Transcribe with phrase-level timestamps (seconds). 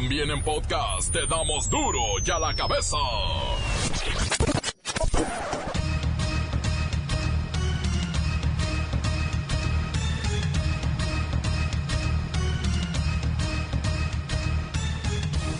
[0.00, 2.96] También en podcast te damos duro y a la cabeza.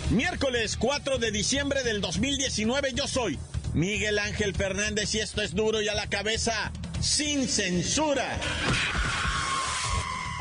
[0.09, 3.37] Miércoles 4 de diciembre del 2019 yo soy
[3.73, 6.71] Miguel Ángel Fernández y esto es duro y a la cabeza
[7.01, 8.39] sin censura.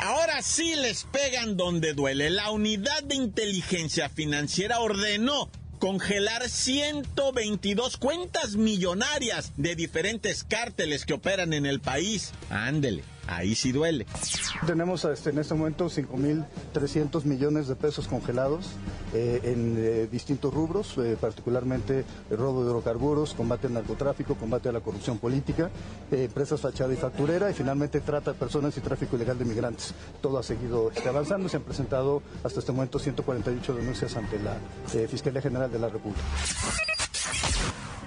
[0.09, 2.31] Ahora sí les pegan donde duele.
[2.31, 11.53] La unidad de inteligencia financiera ordenó congelar 122 cuentas millonarias de diferentes cárteles que operan
[11.53, 12.33] en el país.
[12.49, 14.07] Ándele ahí sí duele.
[14.67, 18.71] Tenemos este, en este momento 5.300 millones de pesos congelados
[19.15, 24.73] eh, en eh, distintos rubros, eh, particularmente robo de hidrocarburos, combate al narcotráfico, combate a
[24.73, 25.71] la corrupción política,
[26.11, 29.95] empresas fachada y facturera y finalmente trata de personas y tráfico ilegal de migrantes.
[30.21, 34.57] Todo ha seguido este, avanzando, se han presentado hasta este momento 148 denuncias ante la
[35.09, 36.23] Fiscalía General de la República.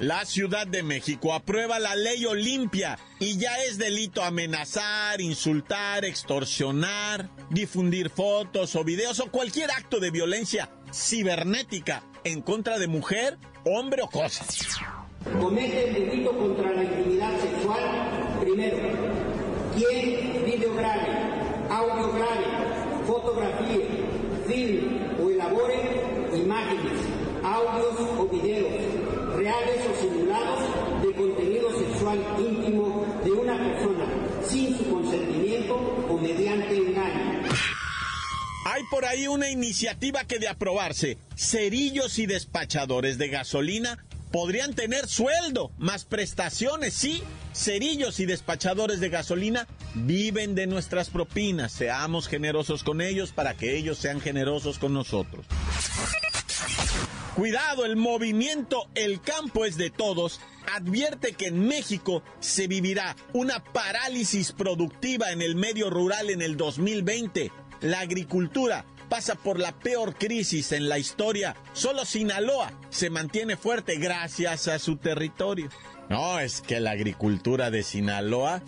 [0.02, 7.30] La Ciudad de México aprueba la ley Olimpia y ya es delito amenazar, insultar, extorsionar,
[7.52, 14.02] difundir fotos o videos o cualquier acto de violencia cibernética en contra de mujer, hombre
[14.02, 14.44] o cosa.
[15.40, 18.78] Comete el delito contra la intimidad sexual, primero,
[19.78, 21.10] quien video grave,
[21.70, 23.86] audio grave, fotografía,
[24.48, 26.02] film o elabore
[26.34, 27.00] imágenes,
[27.44, 29.11] audios o videos
[29.42, 34.06] reales o simulados de contenido sexual íntimo de una persona
[34.48, 37.42] sin su consentimiento o mediante engaño.
[38.66, 45.08] Hay por ahí una iniciativa que de aprobarse, cerillos y despachadores de gasolina podrían tener
[45.08, 47.24] sueldo, más prestaciones, sí.
[47.54, 51.72] Cerillos y despachadores de gasolina viven de nuestras propinas.
[51.72, 55.46] Seamos generosos con ellos para que ellos sean generosos con nosotros.
[57.42, 60.40] Cuidado, el movimiento El campo es de todos
[60.72, 66.56] advierte que en México se vivirá una parálisis productiva en el medio rural en el
[66.56, 67.52] 2020.
[67.82, 71.56] La agricultura pasa por la peor crisis en la historia.
[71.74, 75.70] Solo Sinaloa se mantiene fuerte gracias a su territorio.
[76.10, 78.62] No, es que la agricultura de Sinaloa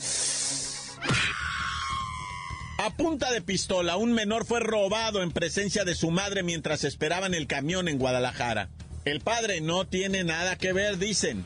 [2.84, 7.34] a punta de pistola, un menor fue robado en presencia de su madre mientras esperaban
[7.34, 8.70] el camión en Guadalajara.
[9.06, 11.46] El padre no tiene nada que ver, dicen.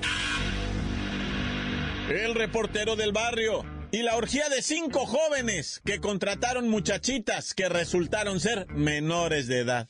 [2.09, 8.39] El reportero del barrio y la orgía de cinco jóvenes que contrataron muchachitas que resultaron
[8.39, 9.87] ser menores de edad.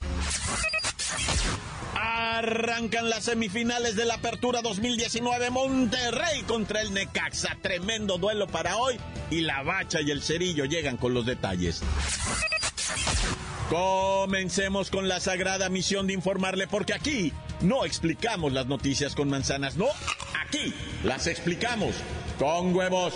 [2.38, 7.58] Arrancan las semifinales de la Apertura 2019 Monterrey contra el Necaxa.
[7.64, 9.00] Tremendo duelo para hoy
[9.32, 11.82] y la Bacha y el Cerillo llegan con los detalles.
[13.72, 19.76] Comencemos con la sagrada misión de informarle porque aquí no explicamos las noticias con manzanas,
[19.76, 19.88] no,
[20.40, 21.96] aquí las explicamos
[22.38, 23.16] con huevos.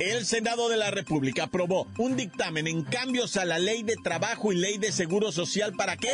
[0.00, 4.50] El Senado de la República aprobó un dictamen en cambios a la ley de trabajo
[4.50, 5.74] y ley de seguro social.
[5.74, 6.08] ¿Para qué?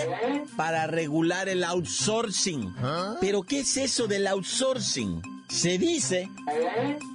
[0.56, 2.74] Para regular el outsourcing.
[3.20, 5.22] ¿Pero qué es eso del outsourcing?
[5.48, 6.28] Se dice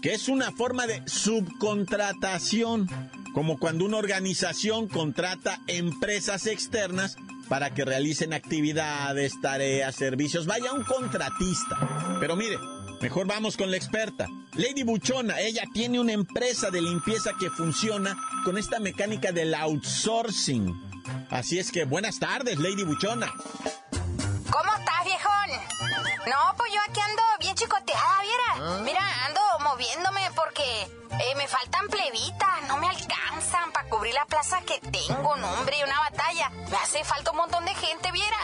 [0.01, 2.87] que es una forma de subcontratación,
[3.33, 7.17] como cuando una organización contrata empresas externas
[7.49, 10.45] para que realicen actividades, tareas, servicios.
[10.45, 12.17] Vaya un contratista.
[12.21, 12.55] Pero mire,
[13.01, 14.27] Mejor vamos con la experta.
[14.53, 20.71] Lady Buchona, ella tiene una empresa de limpieza que funciona con esta mecánica del outsourcing.
[21.31, 23.33] Así es que buenas tardes, Lady Buchona.
[23.91, 25.49] ¿Cómo estás, viejón?
[26.27, 28.81] No, pues yo aquí ando bien chicoteada, ¿viera?
[28.83, 34.61] Mira, ando moviéndome porque eh, me faltan plebitas, no me alcanzan para cubrir la plaza
[34.61, 36.01] que tengo, no, hombre, una
[36.33, 38.37] Me hace falta un montón de gente, ¿viera?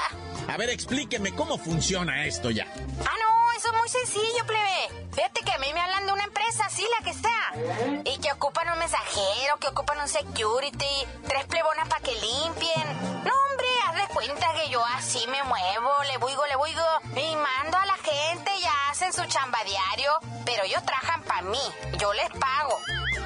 [0.49, 2.65] A ver, explíqueme cómo funciona esto ya.
[2.65, 5.07] Ah, no, eso es muy sencillo, plebe.
[5.13, 8.03] Fíjate que a mí me hablan de una empresa, sí, la que sea.
[8.03, 13.23] Y que ocupan un mensajero, que ocupan un security, tres plebonas para que limpien.
[13.23, 16.81] No, hombre, haz de cuenta que yo así me muevo, le buigo, le buigo,
[17.15, 20.11] y mando a la gente, ya hacen su chamba diario.
[20.45, 21.59] pero ellos trabajan para mí,
[21.99, 22.79] yo les pago.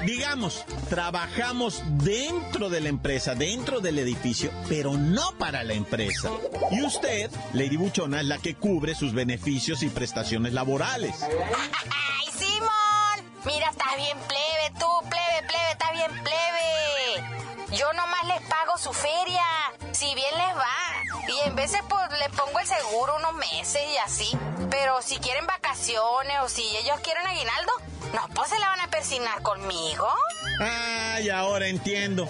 [0.04, 6.28] Digamos, trabajamos dentro de la empresa, dentro del edificio, pero no para la empresa.
[6.72, 11.22] Y usted, Lady Buchona, es la que cubre sus beneficios y prestaciones laborales.
[11.22, 13.32] ¡Ay, Simón!
[13.44, 17.76] Mira, estás bien plebe, tú, plebe, plebe, estás bien plebe.
[17.78, 19.41] Yo nomás les pago su feria,
[20.02, 21.28] si bien les va.
[21.28, 24.36] Y en veces pues le pongo el seguro unos meses y así.
[24.68, 27.72] Pero si quieren vacaciones o si ellos quieren aguinaldo,
[28.12, 30.08] no, pues se la van a persignar conmigo.
[30.58, 32.28] Ay, ahora entiendo.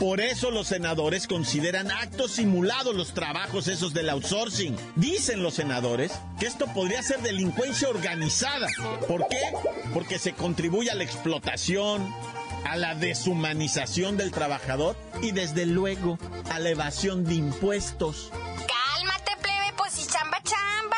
[0.00, 4.76] Por eso los senadores consideran actos simulados los trabajos esos del outsourcing.
[4.96, 6.10] Dicen los senadores
[6.40, 8.66] que esto podría ser delincuencia organizada.
[9.06, 9.40] ¿Por qué?
[9.94, 12.12] Porque se contribuye a la explotación,
[12.64, 16.18] a la deshumanización del trabajador y desde luego
[16.50, 18.30] a la evasión de impuestos.
[18.32, 20.96] Cálmate, plebe, pues si chamba, chamba.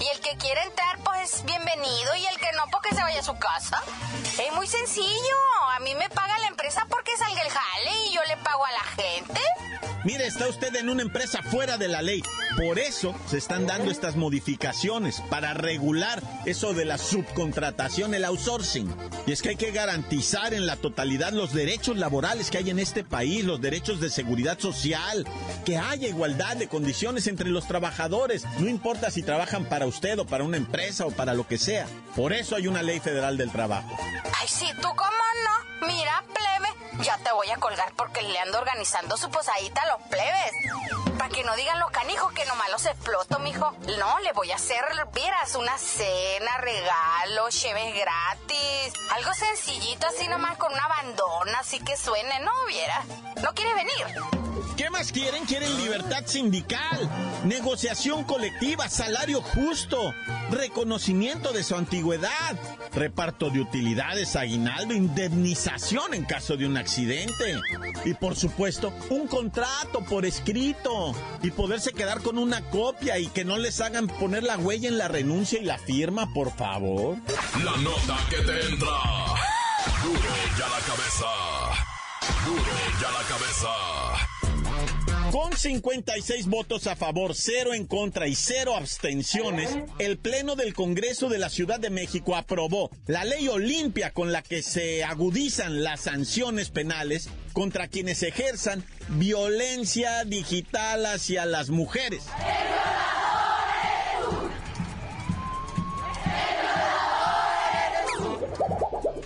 [0.00, 2.16] Y el que quiere entrar, pues bienvenido.
[2.16, 3.82] Y el que no, pues que se vaya a su casa.
[4.46, 5.36] Es muy sencillo.
[5.76, 8.72] A mí me paga la empresa porque salga el jale y yo le pago a
[8.72, 9.40] la gente.
[10.06, 12.22] Mire, está usted en una empresa fuera de la ley.
[12.56, 18.94] Por eso se están dando estas modificaciones, para regular eso de la subcontratación, el outsourcing.
[19.26, 22.78] Y es que hay que garantizar en la totalidad los derechos laborales que hay en
[22.78, 25.26] este país, los derechos de seguridad social,
[25.64, 30.24] que haya igualdad de condiciones entre los trabajadores, no importa si trabajan para usted o
[30.24, 31.88] para una empresa o para lo que sea.
[32.14, 33.90] Por eso hay una ley federal del trabajo.
[34.40, 35.10] Ay, sí, tú cómo
[35.80, 35.88] no.
[35.88, 36.24] Mira,
[37.02, 40.52] ya te voy a colgar porque le ando organizando su posadita a los plebes.
[41.18, 43.72] Para que no digan los canijos que nomás los exploto, mijo.
[43.98, 44.84] No, le voy a hacer,
[45.14, 48.92] vieras, una cena, regalo, cheves gratis.
[49.12, 52.52] Algo sencillito así nomás con una bandona, así que suene, ¿no?
[52.66, 53.02] Viera.
[53.42, 54.45] ¿No quieres venir?
[54.76, 55.44] ¿Qué más quieren?
[55.44, 57.10] Quieren libertad sindical,
[57.44, 60.14] negociación colectiva, salario justo,
[60.50, 62.58] reconocimiento de su antigüedad,
[62.92, 67.58] reparto de utilidades, aguinaldo, indemnización en caso de un accidente.
[68.04, 73.44] Y por supuesto, un contrato por escrito y poderse quedar con una copia y que
[73.44, 77.16] no les hagan poner la huella en la renuncia y la firma, por favor.
[77.64, 78.88] La nota que te entra.
[80.02, 80.20] Duro
[80.58, 81.26] ya la cabeza.
[82.44, 82.62] Duro
[83.00, 83.95] ya la cabeza.
[85.32, 89.68] Con 56 votos a favor, cero en contra y cero abstenciones,
[89.98, 94.42] el Pleno del Congreso de la Ciudad de México aprobó la ley Olimpia con la
[94.42, 102.22] que se agudizan las sanciones penales contra quienes ejerzan violencia digital hacia las mujeres.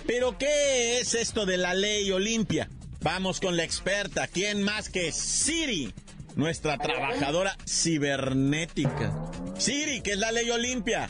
[0.07, 2.69] ¿Pero qué es esto de la ley Olimpia?
[3.03, 5.91] Vamos con la experta, ¿quién más que Siri?
[6.35, 9.11] Nuestra trabajadora cibernética.
[9.57, 11.09] Siri, ¿qué es la ley Olimpia?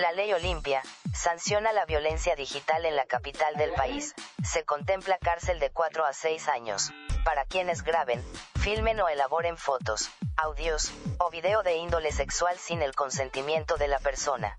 [0.00, 0.80] La ley Olimpia
[1.12, 4.14] sanciona la violencia digital en la capital del país.
[4.44, 6.92] Se contempla cárcel de 4 a 6 años
[7.24, 8.22] para quienes graben,
[8.60, 13.98] filmen o elaboren fotos, audios o video de índole sexual sin el consentimiento de la
[13.98, 14.56] persona.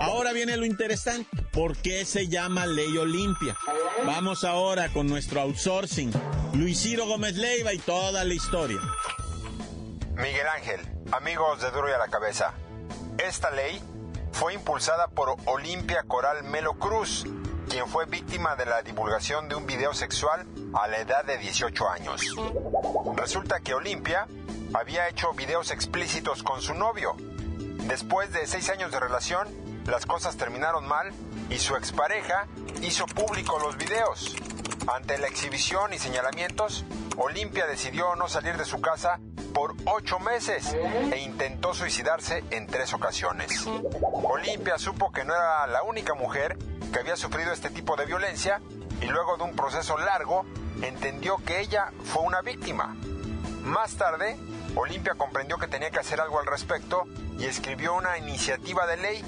[0.00, 1.30] Ahora viene lo interesante.
[1.52, 3.56] ¿Por qué se llama Ley Olimpia?
[4.04, 6.10] Vamos ahora con nuestro outsourcing.
[6.54, 8.80] Luis Ciro Gómez Leiva y toda la historia.
[10.14, 10.80] Miguel Ángel,
[11.12, 12.54] amigos de Duro y a la Cabeza.
[13.18, 13.80] Esta ley
[14.32, 17.24] fue impulsada por Olimpia Coral Melo Cruz,
[17.68, 21.88] quien fue víctima de la divulgación de un video sexual a la edad de 18
[21.88, 22.22] años.
[23.14, 24.26] Resulta que Olimpia
[24.74, 27.14] había hecho videos explícitos con su novio.
[27.86, 29.48] Después de seis años de relación,
[29.86, 31.12] las cosas terminaron mal
[31.50, 32.46] y su expareja
[32.80, 34.34] hizo público los videos.
[34.86, 36.84] Ante la exhibición y señalamientos,
[37.16, 39.20] Olimpia decidió no salir de su casa
[39.86, 40.74] ocho meses
[41.12, 43.66] e intentó suicidarse en tres ocasiones.
[44.02, 46.56] Olimpia supo que no era la única mujer
[46.92, 48.60] que había sufrido este tipo de violencia
[49.00, 50.44] y luego de un proceso largo
[50.82, 52.94] entendió que ella fue una víctima.
[53.62, 54.36] Más tarde,
[54.74, 57.04] Olimpia comprendió que tenía que hacer algo al respecto
[57.38, 59.22] y escribió una iniciativa de ley,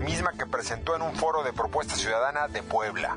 [0.00, 3.16] misma que presentó en un foro de propuesta ciudadana de Puebla.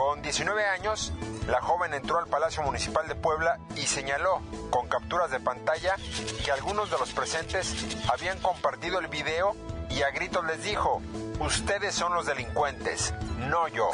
[0.00, 1.12] Con 19 años,
[1.46, 4.40] la joven entró al Palacio Municipal de Puebla y señaló,
[4.70, 5.94] con capturas de pantalla,
[6.42, 7.74] que algunos de los presentes
[8.10, 9.54] habían compartido el video
[9.90, 11.02] y a gritos les dijo,
[11.40, 13.90] ustedes son los delincuentes, no yo.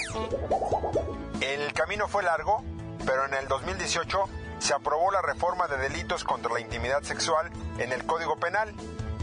[1.40, 2.62] El camino fue largo,
[3.04, 4.28] pero en el 2018
[4.60, 8.72] se aprobó la reforma de delitos contra la intimidad sexual en el Código Penal.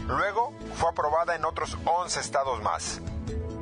[0.06, 3.00] Luego fue aprobada en otros 11 estados más.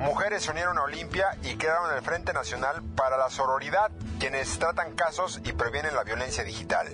[0.03, 4.59] Mujeres se unieron a Olimpia y quedaron en el Frente Nacional para la Sororidad, quienes
[4.59, 6.89] tratan casos y previenen la violencia digital.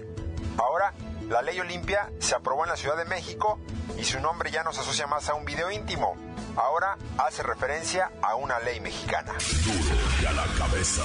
[0.59, 0.93] Ahora,
[1.31, 3.59] la ley Olimpia se aprobó en la Ciudad de México
[3.97, 6.17] y su nombre ya no se asocia más a un video íntimo.
[6.57, 9.33] ahora hace referencia a una ley mexicana.
[9.65, 11.05] Duro y a la cabeza.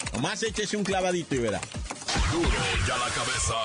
[0.13, 1.61] Nomás échese un clavadito y verá.
[2.31, 3.55] Duro y a la cabeza.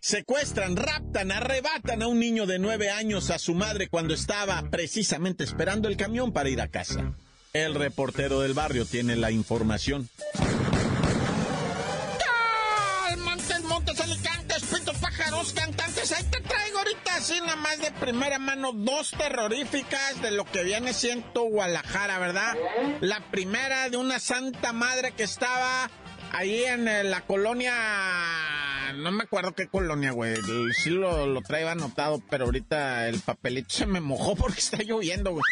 [0.00, 5.42] Secuestran, raptan, arrebatan a un niño de nueve años a su madre cuando estaba precisamente
[5.42, 7.12] esperando el camión para ir a casa.
[7.52, 10.08] El reportero del barrio tiene la información.
[13.24, 14.35] Montes, montes, alicantes,
[15.52, 16.12] pájaros, cantantes.
[16.12, 20.64] Ahí te traigo ahorita así nada más de primera mano dos terroríficas de lo que
[20.64, 22.54] viene siendo Guadalajara, ¿verdad?
[23.00, 25.90] La primera de una santa madre que estaba
[26.32, 27.72] ahí en eh, la colonia
[28.96, 30.36] no me acuerdo qué colonia, güey.
[30.72, 35.32] Sí lo, lo traía anotado, pero ahorita el papelito se me mojó porque está lloviendo,
[35.32, 35.42] güey.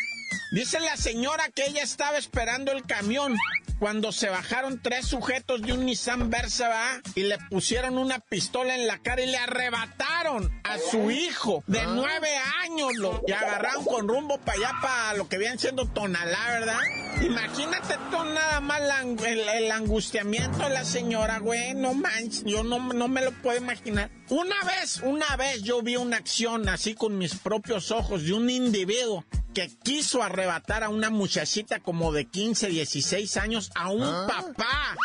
[0.54, 3.36] Dice la señora que ella estaba esperando el camión
[3.80, 8.86] cuando se bajaron tres sujetos de un Nissan Versa y le pusieron una pistola en
[8.86, 11.92] la cara y le arrebataron a su hijo de Ah.
[11.92, 12.28] nueve
[12.62, 16.78] años lo, y agarraron con rumbo para allá para lo que viene siendo Tonalá, ¿verdad?
[17.20, 22.78] Imagínate tú nada más la el angustiamiento de la señora, güey, no manches, yo no,
[22.92, 24.08] no me lo puedo imaginar.
[24.28, 28.48] Una vez, una vez yo vi una acción así con mis propios ojos de un
[28.48, 34.96] individuo que quiso arrebatar a una muchachita como de 15, 16 años a un papá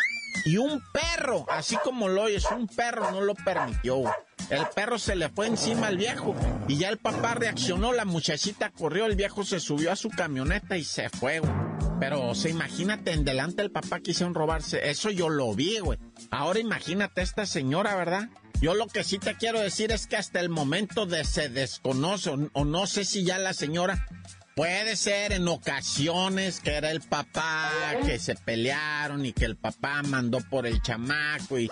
[0.43, 4.03] y un perro, así como lo oyes, un perro no lo permitió.
[4.49, 6.35] El perro se le fue encima al viejo
[6.67, 10.75] y ya el papá reaccionó, la muchachita corrió, el viejo se subió a su camioneta
[10.77, 11.53] y se fue, güey.
[11.99, 15.99] Pero, o sea, imagínate, en delante del papá quisieron robarse, eso yo lo vi, güey.
[16.31, 18.29] Ahora imagínate a esta señora, ¿verdad?
[18.61, 22.29] Yo lo que sí te quiero decir es que hasta el momento de se desconoce,
[22.29, 24.07] o, o no sé si ya la señora
[24.59, 27.71] Puede ser en ocasiones que era el papá,
[28.05, 31.69] que se pelearon y que el papá mandó por el chamaco y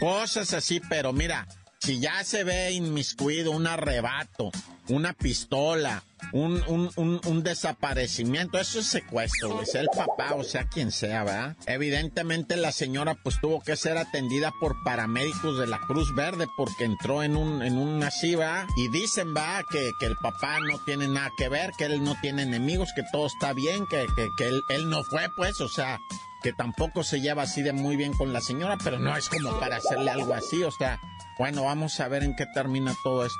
[0.00, 1.46] cosas así, pero mira,
[1.84, 4.50] si ya se ve inmiscuido un arrebato,
[4.88, 10.66] una pistola, un, un, un, desaparecimiento, eso es secuestro, güey, sea el papá o sea
[10.66, 11.56] quien sea, ¿verdad?
[11.66, 16.84] Evidentemente la señora pues tuvo que ser atendida por paramédicos de la Cruz Verde porque
[16.84, 18.66] entró en un, en un así, ¿verdad?
[18.78, 22.16] Y dicen, va, que, que el papá no tiene nada que ver, que él no
[22.22, 25.68] tiene enemigos, que todo está bien, que, que, que él, él no fue, pues, o
[25.68, 26.00] sea,
[26.42, 29.58] que tampoco se lleva así de muy bien con la señora, pero no es como
[29.60, 31.00] para hacerle algo así, o sea,
[31.38, 33.38] bueno, vamos a ver en qué termina todo esto.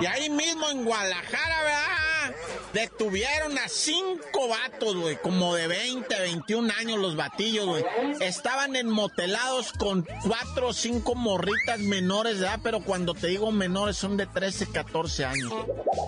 [0.00, 2.04] Y ahí mismo en Guadalajara, ¿verdad?
[2.72, 7.84] Detuvieron a cinco vatos, güey, como de 20, 21 años los batillos, güey.
[8.20, 12.60] Estaban enmotelados con cuatro o cinco morritas menores, ¿verdad?
[12.62, 15.52] Pero cuando te digo menores son de 13, 14 años.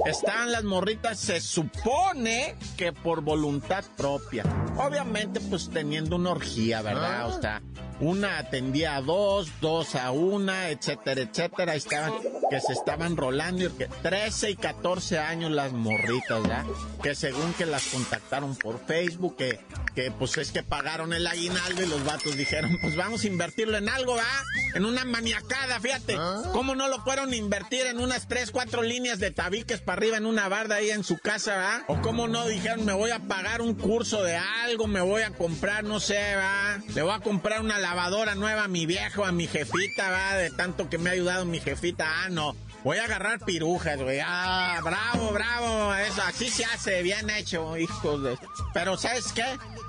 [0.07, 4.45] Estaban las morritas, se supone que por voluntad propia.
[4.77, 7.29] Obviamente, pues teniendo una orgía, ¿verdad?
[7.29, 7.63] O sea,
[8.01, 11.75] una atendía a dos, dos a una, etcétera, etcétera.
[11.75, 12.13] Estaban,
[12.51, 13.26] que se estaban rolando.
[13.33, 16.65] Y que 13 y 14 años las morritas, ¿verdad?
[17.03, 19.61] Que según que las contactaron por Facebook, que,
[19.95, 23.77] que pues es que pagaron el aguinaldo y los vatos dijeron, pues vamos a invertirlo
[23.77, 24.43] en algo, ¿verdad?
[24.75, 26.17] En una maniacada, fíjate.
[26.53, 30.17] ¿Cómo no lo fueron a invertir en unas tres, cuatro líneas de tabiques para arriba
[30.17, 31.83] en una barda ahí en su casa, ¿verdad?
[31.89, 35.31] O cómo no dijeron, me voy a pagar un curso de algo, me voy a
[35.31, 36.79] comprar, no sé, ¿verdad?
[36.95, 40.39] Le voy a comprar una lavadora nueva a mi viejo, a mi jefita, ¿verdad?
[40.39, 42.25] De tanto que me ha ayudado mi jefita.
[42.25, 42.55] Ah, no.
[42.87, 44.21] Voy a agarrar pirujas, güey.
[44.25, 45.93] Ah, bravo, bravo.
[45.97, 48.39] Eso, así se hace, bien hecho, hijos de...
[48.75, 49.43] Pero, ¿sabes qué?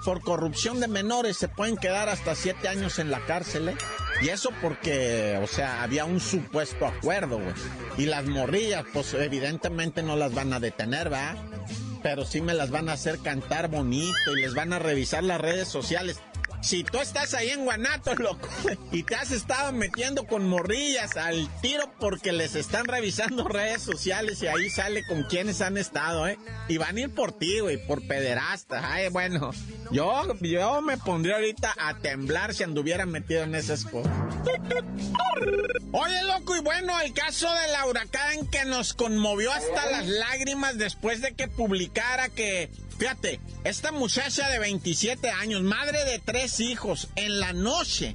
[0.04, 3.78] Por corrupción de menores se pueden quedar hasta siete años en la cárcel, ¿eh?
[4.24, 7.54] Y eso porque, o sea, había un supuesto acuerdo, güey.
[8.00, 11.36] Y las morrillas, pues evidentemente no las van a detener, ¿va?
[12.02, 15.40] Pero sí me las van a hacer cantar bonito y les van a revisar las
[15.40, 16.20] redes sociales.
[16.62, 18.50] Si tú estás ahí en Guanato, loco,
[18.92, 24.42] y te has estado metiendo con morrillas al tiro porque les están revisando redes sociales
[24.42, 26.38] y ahí sale con quienes han estado, ¿eh?
[26.68, 28.84] Y van a ir por ti, güey, por pederastas.
[28.86, 29.52] Ay, bueno,
[29.92, 34.12] yo, yo me pondría ahorita a temblar si anduviera metido en esas cosas.
[35.92, 40.78] Oye, loco, y bueno, el caso de la huracán que nos conmovió hasta las lágrimas
[40.78, 47.10] después de que publicara que, fíjate, esta muchacha de 27 años, madre de tres hijos,
[47.16, 48.14] en la noche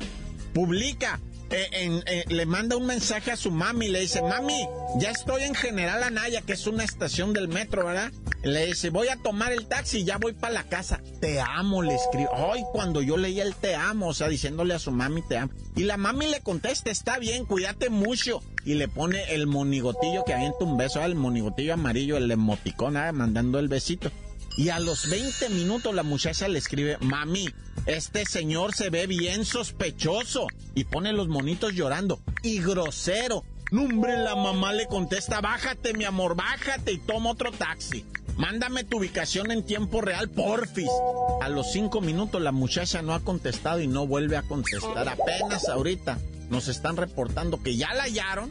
[0.55, 1.21] publica
[1.55, 4.67] eh, eh, le manda un mensaje a su mami, le dice, mami,
[4.99, 8.11] ya estoy en General Anaya, que es una estación del metro, ¿verdad?
[8.43, 11.03] Le dice, voy a tomar el taxi, ya voy para la casa.
[11.21, 12.31] Te amo, le escribo.
[12.35, 15.53] Ay, cuando yo leí el te amo, o sea, diciéndole a su mami te amo.
[15.77, 18.41] Y la mami le contesta, está bien, cuídate mucho.
[18.65, 23.59] Y le pone el monigotillo que avienta un beso, el monigotillo amarillo, el emoticón, mandando
[23.59, 24.11] el besito.
[24.57, 27.49] Y a los 20 minutos la muchacha le escribe, mami,
[27.87, 30.47] este señor se ve bien sospechoso.
[30.75, 32.21] Y pone los monitos llorando.
[32.43, 33.45] Y grosero.
[33.71, 38.05] No, hombre, la mamá le contesta, bájate, mi amor, bájate y toma otro taxi.
[38.37, 40.91] Mándame tu ubicación en tiempo real, porfis.
[41.41, 45.09] A los cinco minutos la muchacha no ha contestado y no vuelve a contestar.
[45.09, 46.19] Apenas ahorita
[46.51, 48.51] nos están reportando que ya la hallaron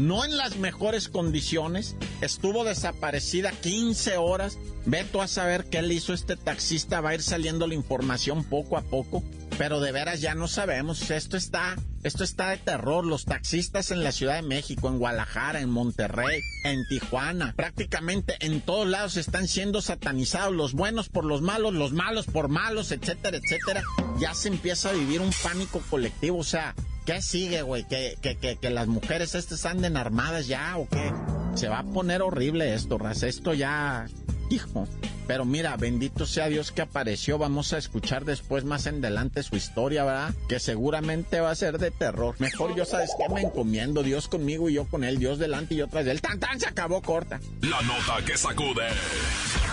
[0.00, 4.58] no en las mejores condiciones, estuvo desaparecida 15 horas.
[4.86, 8.78] Veto a saber qué le hizo este taxista, va a ir saliendo la información poco
[8.78, 9.22] a poco,
[9.58, 11.10] pero de veras ya no sabemos.
[11.10, 13.04] Esto está, esto está de terror.
[13.04, 18.62] Los taxistas en la Ciudad de México, en Guadalajara, en Monterrey, en Tijuana, prácticamente en
[18.62, 20.54] todos lados están siendo satanizados.
[20.54, 23.82] Los buenos por los malos, los malos por malos, etcétera, etcétera.
[24.18, 26.74] Ya se empieza a vivir un pánico colectivo, o sea,
[27.10, 27.82] ¿Qué sigue, güey?
[27.82, 31.12] ¿Que, que, que, que, las mujeres estas anden armadas ya o qué?
[31.56, 33.24] Se va a poner horrible esto, Raz.
[33.24, 34.06] Esto ya...
[34.48, 34.86] Hijo.
[35.26, 37.36] Pero mira, bendito sea Dios que apareció.
[37.36, 40.32] Vamos a escuchar después más en adelante su historia, ¿verdad?
[40.48, 42.36] Que seguramente va a ser de terror.
[42.38, 43.28] Mejor yo, ¿sabes qué?
[43.34, 44.04] Me encomiendo.
[44.04, 45.18] Dios conmigo y yo con él.
[45.18, 46.20] Dios delante y yo tras él.
[46.20, 46.60] ¡Tan, tan!
[46.60, 47.40] Se acabó corta.
[47.60, 48.86] La nota que sacude.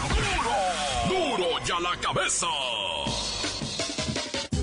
[0.10, 1.38] ¡Duro!
[1.38, 2.48] ¡Duro ya la cabeza!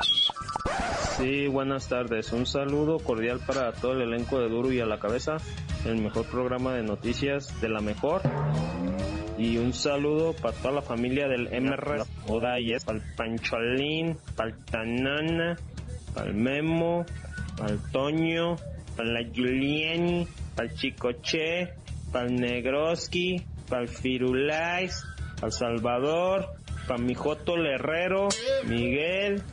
[1.17, 2.31] Sí, buenas tardes.
[2.33, 5.37] Un saludo cordial para todo el elenco de Duro y a la Cabeza,
[5.85, 8.21] el mejor programa de noticias de la mejor.
[9.37, 14.65] Y un saludo para toda la familia del MR Odayes, para el Pancholín, para el
[14.65, 15.57] Tanana,
[16.13, 17.05] para el Memo,
[17.57, 18.55] para el Toño,
[18.95, 21.73] para la Giuliani, para el Chicoche,
[22.15, 25.03] para el Negroski, para el Firulais,
[25.35, 26.45] para el Salvador,
[26.87, 28.29] para mi Joto Herrero,
[28.63, 29.43] Miguel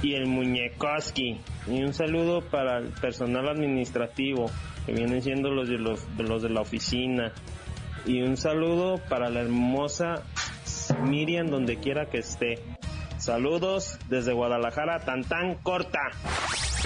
[0.00, 1.40] y el Muñecoski.
[1.66, 4.48] Y un saludo para el personal administrativo,
[4.86, 7.32] que vienen siendo los de, los, los de la oficina.
[8.06, 10.22] Y un saludo para la hermosa
[11.02, 12.60] Miriam, donde quiera que esté.
[13.24, 15.98] Saludos desde Guadalajara, tan tan corta.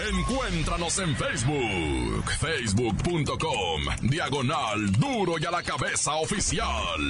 [0.08, 7.00] Encuéntranos en Facebook, facebook.com, diagonal duro y a la cabeza oficial.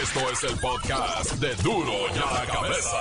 [0.00, 2.98] Esto es el podcast de duro y a la cabeza.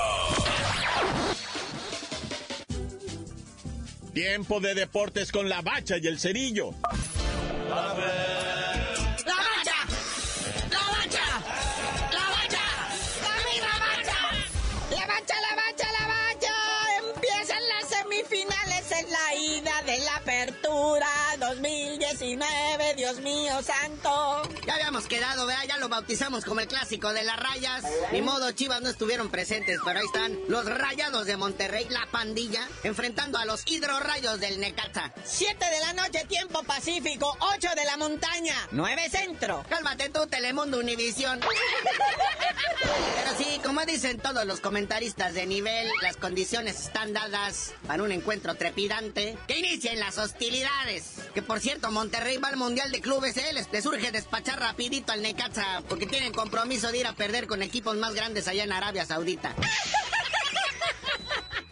[4.16, 6.72] Tiempo de deportes con la bacha y el cerillo.
[7.72, 8.40] Apertura
[23.12, 24.51] Dios mío santo.
[24.82, 27.84] Habíamos quedado, vea, ya lo bautizamos como el clásico de las rayas.
[28.12, 32.67] Ni modo, Chivas no estuvieron presentes, pero ahí están los rayados de Monterrey, la pandilla,
[32.82, 35.13] enfrentando a los hidrorrayos del Necaxa.
[35.24, 39.63] 7 de la noche, tiempo pacífico, 8 de la montaña, 9 centro.
[39.70, 41.39] Cálmate tú, Telemundo Univisión.
[42.82, 48.12] Pero sí, como dicen todos los comentaristas de nivel, las condiciones están dadas para un
[48.12, 51.17] encuentro trepidante que inicia en las hostilidades.
[51.36, 53.54] Que por cierto, Monterrey va al Mundial de Clubes, ¿eh?
[53.54, 57.62] Les, les urge despachar rapidito al Necaxa porque tienen compromiso de ir a perder con
[57.62, 59.53] equipos más grandes allá en Arabia Saudita.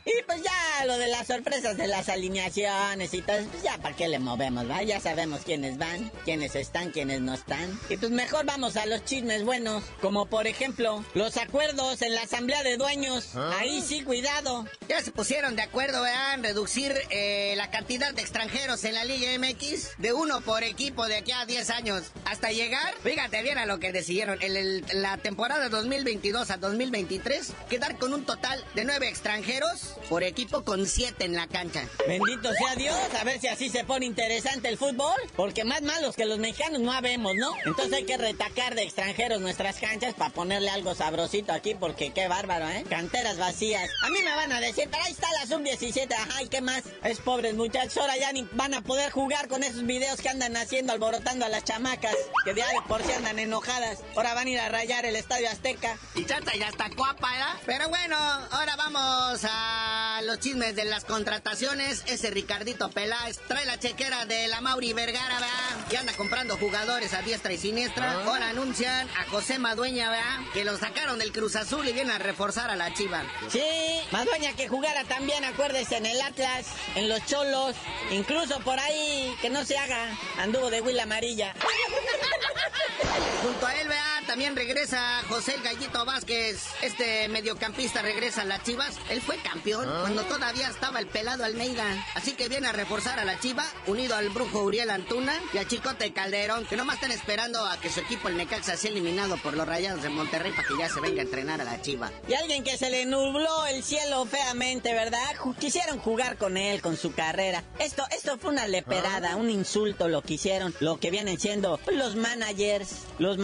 [0.05, 3.95] Y pues ya lo de las sorpresas de las alineaciones y todo, pues ya para
[3.95, 4.81] qué le movemos, ¿va?
[4.81, 7.79] Ya sabemos quiénes van, quiénes están, quiénes no están.
[7.89, 12.21] Y pues mejor vamos a los chismes buenos, como por ejemplo los acuerdos en la
[12.23, 13.35] asamblea de dueños.
[13.35, 14.65] Ahí sí, cuidado.
[14.87, 19.29] Ya se pusieron de acuerdo, vean, reducir eh, la cantidad de extranjeros en la Liga
[19.37, 22.03] MX de uno por equipo de aquí a 10 años.
[22.25, 27.53] Hasta llegar, fíjate bien a lo que decidieron, en el- la temporada 2022 a 2023,
[27.69, 31.87] quedar con un total de nueve extranjeros por equipo con siete en la cancha.
[32.07, 36.15] Bendito sea Dios, a ver si así se pone interesante el fútbol, porque más malos
[36.15, 37.51] que los mexicanos no habemos, ¿no?
[37.65, 42.27] Entonces hay que retacar de extranjeros nuestras canchas para ponerle algo sabrosito aquí, porque qué
[42.27, 42.85] bárbaro, ¿eh?
[42.89, 43.89] Canteras vacías.
[44.03, 46.83] A mí me van a decir, pero ahí está la sub-17, ajá, ¿y qué más?
[47.03, 50.55] Es pobres muchachos, ahora ya ni van a poder jugar con esos videos que andan
[50.57, 53.99] haciendo, alborotando a las chamacas, que de ahí por si andan enojadas.
[54.15, 55.97] Ahora van a ir a rayar el Estadio Azteca.
[56.15, 57.55] Y chata, ya está guapa, ¿verdad?
[57.65, 58.17] Pero bueno,
[58.51, 64.25] ahora vamos a a los chismes de las contrataciones, ese Ricardito Peláez trae la chequera
[64.25, 65.87] de la Mauri Vergara, ¿verdad?
[65.89, 68.11] Que anda comprando jugadores a diestra y siniestra.
[68.11, 68.23] Ah.
[68.25, 70.39] Ahora anuncian a José Madueña, ¿verdad?
[70.53, 73.23] Que lo sacaron del Cruz Azul y viene a reforzar a la Chiva.
[73.49, 73.63] Sí,
[74.11, 77.75] Madueña que jugara también, acuérdese, en el Atlas, en los Cholos,
[78.11, 81.53] incluso por ahí, que no se haga, anduvo de Will Amarilla.
[83.43, 86.63] Junto a él, vea, también regresa José el Gallito Vázquez.
[86.83, 88.95] Este mediocampista regresa a las Chivas.
[89.09, 91.83] Él fue campeón cuando todavía estaba el pelado Almeida.
[92.13, 95.67] Así que viene a reforzar a la Chiva, unido al brujo Uriel Antuna y a
[95.67, 99.55] Chicote Calderón, que nomás están esperando a que su equipo, el Necaxa, sea eliminado por
[99.55, 102.11] los Rayados de Monterrey para que ya se venga a entrenar a la Chiva.
[102.27, 105.35] Y alguien que se le nubló el cielo feamente, ¿verdad?
[105.59, 107.63] Quisieron jugar con él, con su carrera.
[107.79, 112.15] Esto, esto fue una leperada, un insulto lo que hicieron, lo que vienen siendo los
[112.15, 113.39] managers, los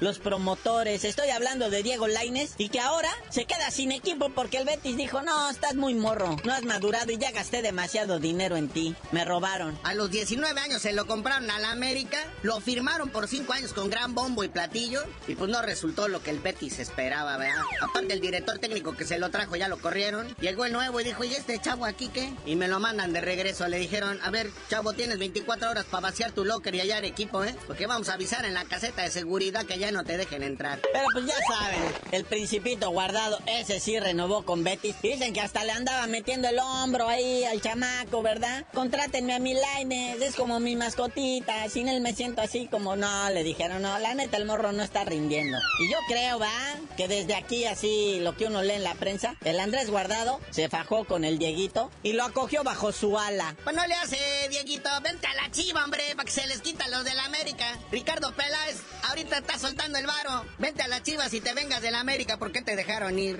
[0.00, 1.04] los promotores.
[1.04, 4.96] Estoy hablando de Diego Laines y que ahora se queda sin equipo porque el Betis
[4.96, 8.96] dijo, no, estás muy morro, no has madurado y ya gasté demasiado dinero en ti.
[9.12, 9.78] Me robaron.
[9.84, 13.72] A los 19 años se lo compraron a la América, lo firmaron por 5 años
[13.72, 17.62] con gran bombo y platillo, y pues no resultó lo que el Betis esperaba, ¿verdad?
[17.80, 21.04] Aparte el director técnico que se lo trajo ya lo corrieron, llegó el nuevo y
[21.04, 22.32] dijo, ¿y este chavo aquí qué?
[22.46, 26.08] Y me lo mandan de regreso, le dijeron, a ver, chavo, tienes 24 horas para
[26.08, 27.54] vaciar tu locker y hallar equipo, ¿eh?
[27.68, 30.80] Porque vamos a avisar en la caseta de seguridad que ya no te dejen entrar.
[30.94, 34.96] Pero pues ya saben, el principito guardado, ese sí renovó con Betis.
[35.02, 38.64] Dicen que hasta le andaba metiendo el hombro ahí al chamaco, ¿verdad?
[38.72, 41.68] Contrátenme a mi Laines, es como mi mascotita.
[41.68, 44.82] Sin él me siento así como no, le dijeron, no, la neta el morro no
[44.82, 45.58] está rindiendo.
[45.80, 46.50] Y yo creo, va,
[46.96, 50.70] que desde aquí así lo que uno lee en la prensa, el Andrés Guardado se
[50.70, 53.54] fajó con el Dieguito y lo acogió bajo su ala.
[53.64, 54.16] Pues no le hace,
[54.48, 57.66] Dieguito, vente a la chiva, hombre, para que se les quita los de la América.
[57.92, 60.44] Ricardo Peláez, ahorita está soltando el varo.
[60.58, 63.38] Vente a la chiva si te vengas de la América, ¿por qué te dejaron ir?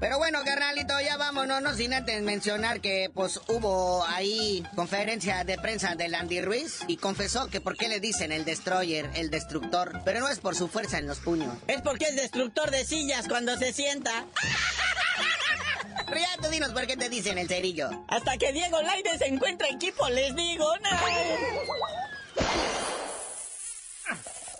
[0.00, 5.58] Pero bueno, carnalito, ya vámonos, no sin antes mencionar que pues hubo ahí conferencia de
[5.58, 10.00] prensa del Andy Ruiz y confesó que por qué le dicen el destroyer, el destructor,
[10.06, 11.54] pero no es por su fuerza en los puños.
[11.68, 14.24] Es porque es destructor de sillas cuando se sienta.
[16.06, 17.90] Pero ya tú dinos por qué te dicen el cerillo.
[18.08, 20.90] Hasta que Diego Lainez encuentra equipo, les digo, no.
[20.90, 21.08] ¡La bacha!
[21.60, 22.46] ¡La bacha!
[22.46, 22.58] ¡La bacha!
[24.00, 24.59] ¡La mira bacha!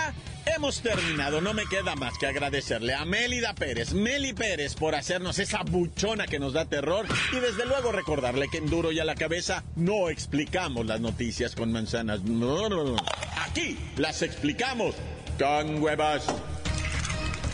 [0.61, 1.41] hemos terminado.
[1.41, 6.27] No me queda más que agradecerle a Mélida Pérez, Meli Pérez, por hacernos esa buchona
[6.27, 7.07] que nos da terror.
[7.35, 11.55] Y desde luego recordarle que en Duro y a la cabeza no explicamos las noticias
[11.55, 12.21] con manzanas.
[12.21, 12.95] No, no, no.
[13.43, 14.93] Aquí las explicamos
[15.39, 16.27] con huevas.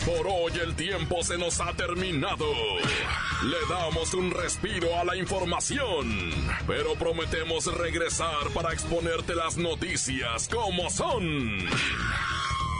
[0.06, 2.46] Por hoy el tiempo se nos ha terminado.
[3.44, 6.34] Le damos un respiro a la información,
[6.68, 11.60] pero prometemos regresar para exponerte las noticias como son.